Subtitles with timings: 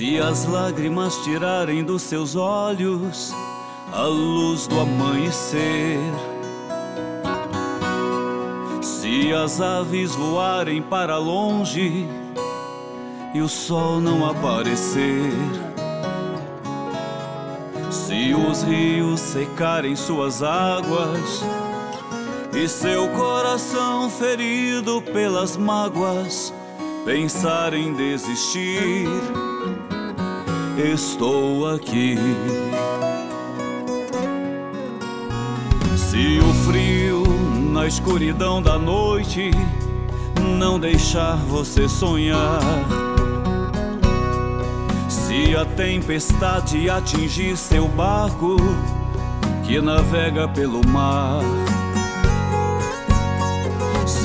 [0.00, 3.34] Se as lágrimas tirarem dos seus olhos
[3.92, 6.00] a luz do amanhecer,
[8.80, 12.08] se as aves voarem para longe
[13.34, 15.34] e o sol não aparecer,
[17.90, 21.44] se os rios secarem suas águas
[22.54, 26.54] e seu coração ferido pelas mágoas
[27.04, 29.06] pensar em desistir,
[30.76, 32.16] estou aqui.
[35.96, 37.22] Se o frio
[37.72, 39.50] na escuridão da noite
[40.58, 42.60] não deixar você sonhar,
[45.08, 48.56] se a tempestade atingir seu barco
[49.64, 51.42] que navega pelo mar,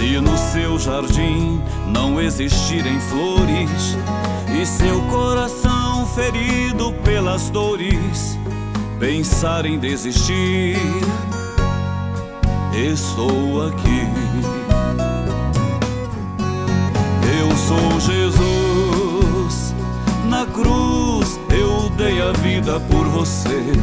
[0.06, 3.98] se no seu jardim não existirem flores.
[4.56, 8.38] E seu coração ferido pelas dores.
[9.00, 10.78] Pensar em desistir,
[12.72, 14.08] estou aqui.
[17.40, 19.76] Eu sou Jesus,
[20.30, 23.74] na cruz eu dei a vida por você.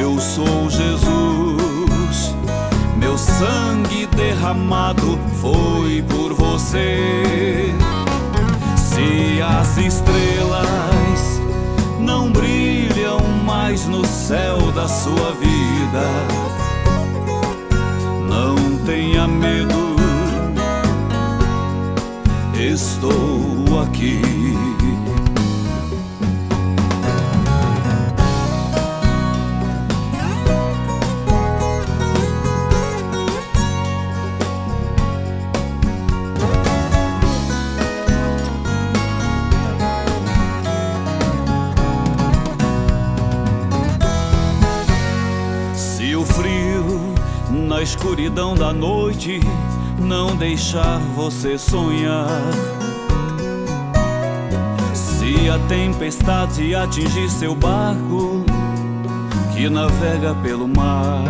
[0.00, 1.33] Eu sou Jesus,
[3.38, 7.74] sangue derramado foi por você.
[8.76, 11.40] Se as estrelas
[11.98, 16.06] não brilham mais no céu da sua vida,
[18.28, 18.54] não
[18.86, 19.96] tenha medo,
[22.56, 24.73] estou aqui.
[48.04, 49.40] Escuridão da noite
[49.98, 52.42] não deixar você sonhar,
[54.92, 58.44] se a tempestade atingir seu barco
[59.54, 61.24] que navega pelo mar,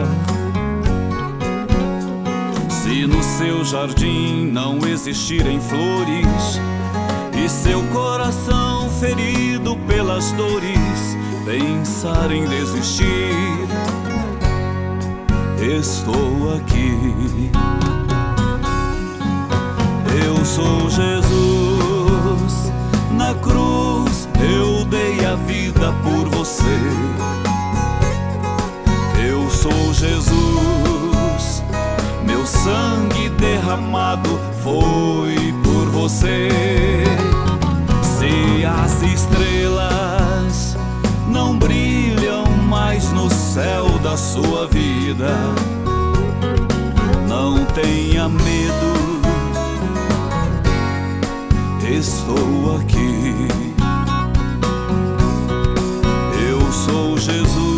[2.68, 6.60] se no seu jardim não existirem flores
[7.40, 13.68] e seu coração ferido pelas dores pensar em desistir
[15.66, 17.50] estou aqui.
[20.26, 21.43] Eu sou Jesus,
[44.16, 45.30] sua vida.
[47.28, 49.20] Não tenha medo,
[51.90, 53.48] estou aqui.
[56.48, 57.73] Eu sou Jesus,